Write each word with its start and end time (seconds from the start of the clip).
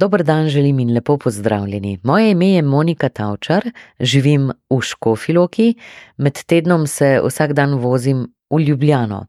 Dober 0.00 0.22
dan 0.24 0.48
želim 0.48 0.78
in 0.78 0.94
lepo 0.94 1.18
pozdravljeni. 1.18 1.98
Moje 2.02 2.30
ime 2.30 2.48
je 2.48 2.62
Monika 2.62 3.08
Tavčar, 3.08 3.70
živim 4.00 4.52
v 4.70 4.80
Škofiloki, 4.80 5.74
med 6.16 6.44
tednom 6.46 6.86
se 6.86 7.20
vsak 7.24 7.52
dan 7.52 7.74
vozim 7.74 8.22
v 8.50 8.60
Ljubljano. 8.60 9.26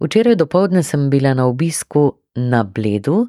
Včeraj 0.00 0.36
dopoledne 0.36 0.82
sem 0.82 1.10
bila 1.10 1.34
na 1.34 1.46
obisku 1.46 2.12
na 2.34 2.62
Bledu, 2.62 3.26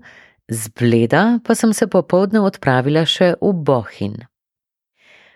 z 0.47 0.69
Bleda 0.79 1.39
pa 1.43 1.55
sem 1.55 1.73
se 1.73 1.87
popoldne 1.87 2.39
odpravila 2.39 3.05
še 3.05 3.31
v 3.41 3.53
Bohin. 3.53 4.19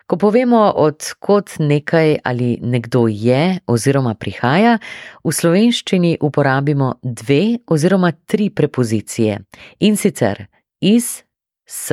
Ko 0.05 0.17
povemo, 0.17 0.61
odkot 0.75 1.55
nekaj 1.59 2.19
ali 2.23 2.59
nekdo 2.61 3.07
je 3.07 3.57
oziroma 3.65 4.13
prihaja, 4.13 4.77
v 5.23 5.33
slovenščini 5.33 6.17
uporabimo 6.21 6.93
dve 7.01 7.57
oziroma 7.65 8.11
tri 8.25 8.51
prepozicije, 8.53 9.39
in 9.79 9.97
sicer 9.97 10.45
iz, 10.81 11.23
s 11.69 11.91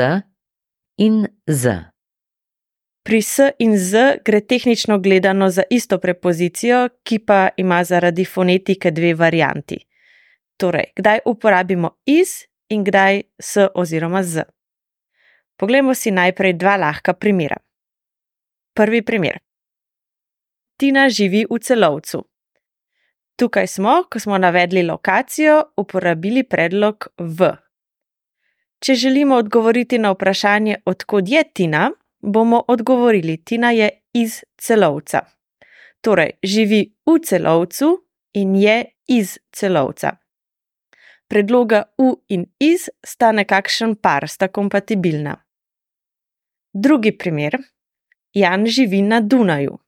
in 0.96 1.26
z. 1.46 1.84
Pri 3.04 3.22
s 3.22 3.38
in 3.58 3.78
z 3.78 4.18
gre 4.24 4.40
tehnično 4.40 4.98
gledano 4.98 5.50
za 5.50 5.62
isto 5.70 5.98
prepozicijo, 5.98 6.88
ki 7.04 7.18
pa 7.18 7.48
ima 7.56 7.84
zaradi 7.84 8.24
fonetike 8.24 8.90
dve 8.90 9.14
varianti. 9.14 9.78
Torej, 10.56 10.92
kdaj 10.96 11.18
uporabimo 11.26 11.90
iz 12.06 12.28
in 12.68 12.84
kdaj 12.84 13.22
s 13.38 13.68
oziroma 13.74 14.22
z. 14.22 14.42
Poglejmo 15.56 15.94
si 15.94 16.10
najprej 16.10 16.52
dva 16.52 16.76
lahka 16.76 17.12
primera. 17.12 17.56
Prvi 18.74 19.02
primer. 19.02 19.38
Tina 20.76 21.08
živi 21.08 21.44
v 21.50 21.58
celovcu. 21.60 22.24
Tukaj 23.36 23.66
smo, 23.66 24.04
ko 24.10 24.20
smo 24.20 24.38
navedli 24.38 24.82
lokacijo, 24.82 25.62
uporabili 25.76 26.44
predlog 26.44 27.06
v. 27.18 27.65
Če 28.78 28.94
želimo 28.94 29.36
odgovoriti 29.36 29.98
na 29.98 30.10
vprašanje, 30.12 30.76
odkot 30.84 31.28
je 31.28 31.44
Tina, 31.54 31.90
bomo 32.20 32.64
odgovorili: 32.68 33.36
Tina 33.44 33.70
je 33.70 33.90
iz 34.14 34.42
celovca. 34.58 35.20
Torej, 36.00 36.30
živi 36.42 36.92
v 37.06 37.18
celovcu 37.24 37.96
in 38.34 38.56
je 38.56 38.84
iz 39.08 39.38
celovca. 39.52 40.16
Predloga 41.28 41.82
v 41.98 42.12
in 42.28 42.46
iz 42.60 42.88
sta 43.02 43.32
nekakšen 43.32 43.96
par, 43.98 44.28
sta 44.28 44.48
kompatibilna. 44.48 45.34
Drugi 46.72 47.12
primer. 47.18 47.58
Jan 48.32 48.66
živi 48.66 49.02
na 49.02 49.20
Dunaju. 49.20 49.78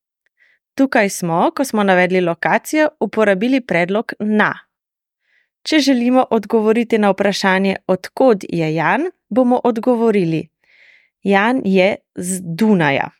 Tukaj 0.75 1.11
smo, 1.11 1.50
ko 1.56 1.64
smo 1.64 1.83
navedli 1.83 2.20
lokacijo, 2.20 2.89
uporabili 3.00 3.61
predlog 3.61 4.12
na. 4.19 4.67
Če 5.69 5.78
želimo 5.84 6.24
odgovoriti 6.30 6.98
na 6.98 7.11
vprašanje, 7.11 7.77
odkot 7.86 8.44
je 8.48 8.74
Jan, 8.74 9.02
bomo 9.28 9.61
odgovorili: 9.64 10.48
Jan 11.22 11.61
je 11.64 11.97
z 12.14 12.41
Dunaja. 12.44 13.11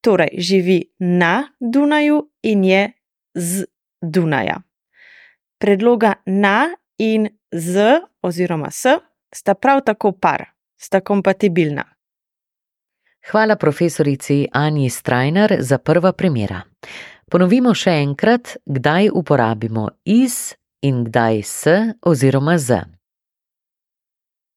Torej, 0.00 0.28
živi 0.38 0.82
na 0.98 1.48
Dunaju 1.60 2.28
in 2.42 2.64
je 2.64 2.92
z 3.34 3.64
Dunaja. 4.02 4.60
Predloga 5.58 6.12
na 6.26 6.68
in 6.98 7.28
z 7.52 8.00
oziroma 8.22 8.70
s 8.70 8.86
sta 9.34 9.54
prav 9.54 9.80
tako 9.80 10.12
par, 10.12 10.44
sta 10.76 11.00
kompatibilna. 11.00 11.84
Hvala 13.30 13.56
profesorici 13.56 14.48
Anji 14.52 14.90
Strajner 14.90 15.56
za 15.60 15.78
prva 15.78 16.12
primera. 16.12 16.62
Ponovimo 17.30 17.74
še 17.74 17.90
enkrat, 17.90 18.56
kdaj 18.66 19.10
uporabimo 19.14 19.88
iz 20.04 20.59
in 20.82 21.04
kdaj 21.04 21.42
s 21.42 21.66
oziroma 22.02 22.58
z. 22.58 22.84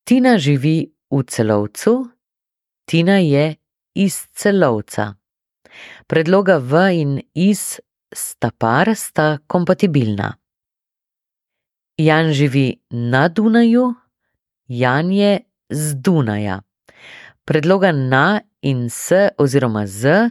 Tina 0.03 0.37
živi 0.37 0.91
v 1.11 1.23
celovcu, 1.23 2.09
Tina 2.85 3.17
je 3.19 3.55
iz 3.95 4.27
celovca. 4.35 5.15
Predloga 6.07 6.57
v 6.59 6.73
in 6.93 7.11
iz 7.33 7.79
sta 8.13 8.51
par, 8.51 8.91
sta 8.95 9.39
kompatibilna. 9.47 10.35
Jan 11.97 12.33
živi 12.33 12.81
na 12.89 13.27
Dunaju, 13.27 13.93
Jan 14.67 15.11
je 15.11 15.39
z 15.69 15.95
Dunaja. 15.95 16.61
Predloga 17.45 17.91
na 17.91 18.41
in 18.61 18.89
s 18.89 19.11
oziroma 19.37 19.87
z 19.87 20.29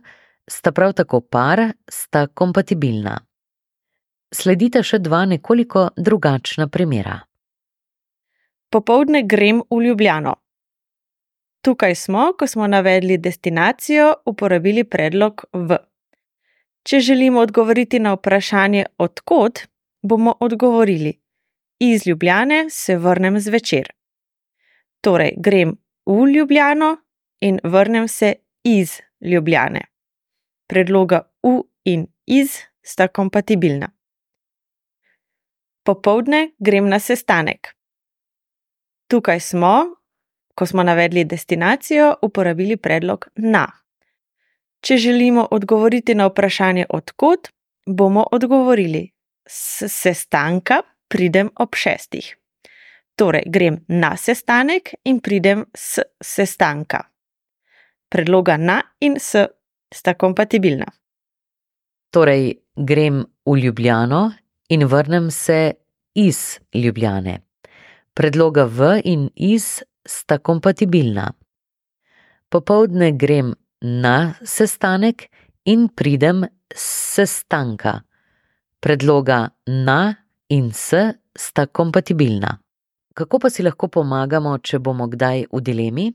sta 0.51 0.73
prav 0.73 0.93
tako 0.93 1.21
par, 1.21 1.73
sta 1.91 2.27
kompatibilna. 2.27 3.19
Sledita 4.33 4.81
še 4.81 4.97
dva 5.05 5.27
nekoliko 5.29 5.91
drugačna 5.97 6.65
primera. 6.73 7.19
Popovdne 8.73 9.21
grem 9.29 9.61
v 9.69 9.81
Ljubljano. 9.85 10.33
Tukaj 11.61 11.95
smo, 11.95 12.31
ko 12.39 12.49
smo 12.49 12.67
navedli 12.67 13.19
destinacijo, 13.21 14.09
uporabili 14.27 14.87
predlog 14.89 15.45
v. 15.53 15.79
Če 16.89 17.01
želimo 17.01 17.45
odgovoriti 17.45 18.01
na 18.01 18.17
vprašanje, 18.17 18.87
odkot, 18.99 19.67
bomo 20.03 20.35
odgovorili: 20.41 21.13
Iz 21.79 22.07
Ljubljane 22.07 22.65
se 22.71 22.97
vrnem 22.97 23.41
zvečer. 23.41 23.93
Torej, 25.01 25.35
grem 25.37 25.77
v 26.07 26.29
Ljubljano 26.33 26.97
in 27.41 27.61
vrnem 27.65 28.09
se 28.09 28.35
iz 28.65 29.01
Ljubljane. 29.21 29.85
Predloga 30.67 31.27
v 31.43 31.59
in 31.85 32.07
iz 32.27 32.63
sta 32.83 33.09
kompatibilna. 33.09 33.93
Popovdne 35.83 36.51
grem 36.59 36.89
na 36.89 36.99
sestanek. 36.99 37.75
Tukaj 39.11 39.41
smo, 39.41 39.75
ko 40.55 40.67
smo 40.67 40.83
navedli 40.83 41.25
destinacijo, 41.25 42.15
uporabili 42.23 42.77
predlog 42.77 43.27
na. 43.37 43.67
Če 44.81 44.97
želimo 44.97 45.49
odgovoriti 45.51 46.15
na 46.15 46.27
vprašanje, 46.27 46.87
odkot, 46.89 47.49
bomo 47.87 48.27
odgovorili: 48.33 49.11
S 49.47 49.85
sestanka 49.89 50.83
pridem 51.09 51.51
ob 51.57 51.75
šestih. 51.75 52.37
Torej, 53.17 53.43
grem 53.47 53.85
na 53.89 54.17
sestanek 54.17 54.95
in 55.05 55.21
pridem 55.21 55.65
s 55.75 55.99
sestanka. 56.25 57.03
Predloga 58.09 58.57
na 58.57 58.83
in 59.01 59.17
s 59.21 59.37
sta 59.95 60.15
kompatibilna. 60.15 60.87
Torej, 62.11 62.55
grem 62.77 63.25
v 63.47 63.57
Ljubljano 63.59 64.33
in 64.73 64.85
vrnem 64.87 65.31
se 65.31 65.73
iz 66.15 66.59
Ljubljane. 66.75 67.41
Predloga 68.15 68.65
v 68.65 69.01
in 69.05 69.29
iz 69.37 69.83
sta 70.09 70.39
kompatibilna. 70.39 71.33
Popovdne 72.49 73.13
grem 73.13 73.55
na 73.81 74.35
sestanek 74.45 75.29
in 75.65 75.89
pridem 75.89 76.45
s 76.75 77.15
sestanka. 77.15 78.01
Predloga 78.81 79.49
na 79.67 80.15
in 80.49 80.73
s 80.73 80.95
sta 81.37 81.67
kompatibilna. 81.67 82.59
Kako 83.15 83.39
pa 83.39 83.51
si 83.51 83.63
lahko 83.63 83.89
pomagamo, 83.89 84.57
če 84.59 84.79
bomo 84.79 85.07
kdaj 85.07 85.45
v 85.53 85.61
dilemi? 85.61 86.07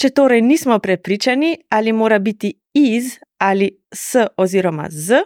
Če 0.00 0.10
torej 0.10 0.40
nismo 0.42 0.78
prepričani, 0.80 1.58
ali 1.68 1.92
mora 1.92 2.18
biti 2.18 2.54
iz 2.72 3.18
ali 3.38 3.68
s 3.92 4.16
oziroma 4.36 4.88
z, 4.90 5.20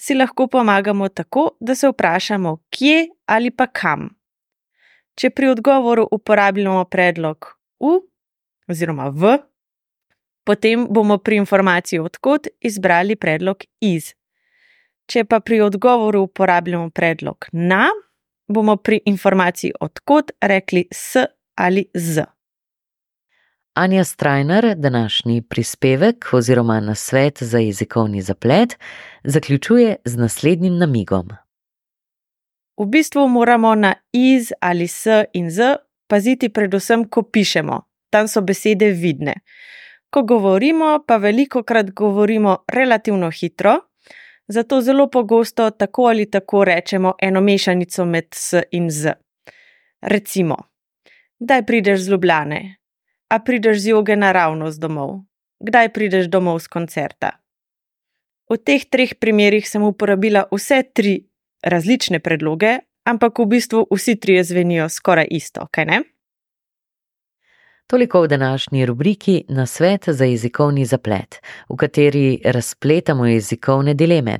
si 0.00 0.14
lahko 0.14 0.46
pomagamo 0.48 1.08
tako, 1.08 1.50
da 1.60 1.74
se 1.74 1.88
vprašamo, 1.88 2.56
kje 2.70 3.08
ali 3.26 3.50
pa 3.50 3.66
kam. 3.66 4.08
Če 5.14 5.30
pri 5.30 5.50
odgovoru 5.52 6.06
uporabljamo 6.10 6.84
predlog 6.88 7.50
v 7.80 7.98
oziroma 8.70 9.10
v, 9.12 9.36
potem 10.46 10.86
bomo 10.90 11.18
pri 11.18 11.36
informaciji 11.42 12.00
odkot 12.00 12.48
izbrali 12.60 13.16
predlog 13.16 13.66
iz. 13.84 14.14
Če 15.10 15.24
pa 15.24 15.40
pri 15.40 15.60
odgovoru 15.60 16.22
uporabljamo 16.30 16.90
predlog 16.90 17.50
na, 17.52 17.88
bomo 18.48 18.76
pri 18.76 19.02
informaciji 19.04 19.74
odkot 19.80 20.32
rekli 20.40 20.86
s 20.92 21.26
ali 21.54 21.84
z. 21.94 22.24
Anja 23.74 24.04
Strajner 24.04 24.74
današnji 24.76 25.42
prispevek 25.42 26.28
oziroma 26.32 26.80
nasvet 26.80 27.42
za 27.42 27.58
jezikovni 27.58 28.22
zaplet 28.22 28.78
zaključuje 29.24 29.96
z 30.04 30.16
naslednjim 30.16 30.78
namigom. 30.78 31.28
V 32.80 32.86
bistvu 32.86 33.28
moramo 33.28 33.74
na 33.74 33.94
iz 34.12 34.52
ali 34.60 34.88
s 34.88 35.06
in 35.32 35.50
z 35.50 35.76
paziti 36.06 36.48
predvsem, 36.48 37.04
ko 37.08 37.22
pišemo, 37.22 37.82
tam 38.10 38.28
so 38.28 38.40
besede 38.40 38.90
vidne. 38.90 39.34
Ko 40.10 40.22
govorimo, 40.22 41.04
pa 41.06 41.16
veliko 41.16 41.62
krat 41.62 41.90
govorimo 41.90 42.64
relativno 42.68 43.30
hitro, 43.30 43.76
zato 44.48 44.80
zelo 44.80 45.10
pogosto 45.10 45.70
tako 45.70 46.02
ali 46.02 46.30
tako 46.30 46.64
rečemo 46.64 47.14
eno 47.22 47.40
mešanico 47.40 48.04
med 48.04 48.26
s 48.34 48.54
in 48.70 48.90
z. 48.90 49.12
Recimo, 50.00 50.56
kdaj 51.38 51.66
prideš 51.66 52.00
z 52.00 52.08
Ljubljane, 52.08 52.79
a 53.30 53.38
prideš 53.38 53.78
z 53.78 53.86
joge 53.94 54.16
naravnost 54.16 54.80
domov? 54.82 55.22
Kdaj 55.62 55.92
prideš 55.94 56.26
domov 56.26 56.60
z 56.60 56.68
koncerta? 56.68 57.38
V 58.50 58.58
teh 58.58 58.82
treh 58.82 59.14
primerih 59.14 59.62
sem 59.62 59.82
uporabila 59.86 60.50
vse 60.50 60.82
tri 60.90 61.30
različne 61.62 62.18
predloge, 62.18 62.82
ampak 63.06 63.38
v 63.38 63.46
bistvu 63.46 63.86
vsi 63.86 64.18
trije 64.18 64.42
zvenijo 64.44 64.88
skoraj 64.88 65.30
isto, 65.30 65.68
kaj 65.70 65.86
ne? 65.86 65.98
Toliko 67.90 68.22
v 68.22 68.28
današnji 68.28 68.86
rubriki 68.86 69.44
na 69.48 69.66
svet 69.66 70.08
za 70.08 70.24
jezikovni 70.24 70.84
zaplet, 70.84 71.36
v 71.68 71.76
kateri 71.76 72.40
razpletamo 72.44 73.26
jezikovne 73.26 73.94
dileme. 73.94 74.38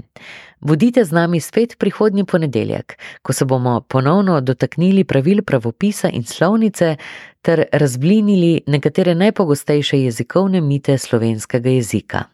Budite 0.61 1.05
z 1.05 1.12
nami 1.12 1.41
spet 1.41 1.75
prihodnji 1.79 2.25
ponedeljek, 2.25 2.99
ko 3.23 3.32
se 3.32 3.44
bomo 3.44 3.81
ponovno 3.81 4.41
dotaknili 4.41 5.05
pravil 5.05 5.43
pravopisa 5.43 6.08
in 6.08 6.25
slovnice 6.25 6.97
ter 7.43 7.64
razblinili 7.73 8.62
nekatere 8.67 9.14
najpogostejše 9.14 10.03
jezikovne 10.03 10.61
mite 10.61 10.99
slovenskega 10.99 11.70
jezika. 11.70 12.25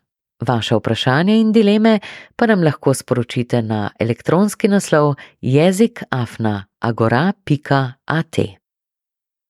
Vaše 0.41 0.75
vprašanje 0.77 1.41
in 1.41 1.53
dileme 1.53 2.01
pa 2.37 2.47
nam 2.47 2.63
lahko 2.63 2.95
sporočite 2.95 3.63
na 3.63 3.91
elektronski 3.99 4.69
naslov 4.69 5.15
jezikafna 5.41 6.65
agora.at. 6.81 8.66